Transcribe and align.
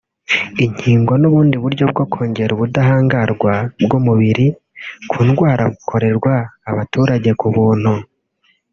inkingo 0.65 1.11
n’ubundi 1.21 1.55
buryo 1.63 1.83
bwo 1.91 2.03
kongera 2.13 2.51
ubudahangarwa 2.53 3.53
bw’umubiri 3.83 4.47
ku 5.09 5.17
ndwara 5.27 5.63
bukorerwa 5.71 6.33
abaturage 6.69 7.29
ku 7.39 7.47
buntu 7.55 7.93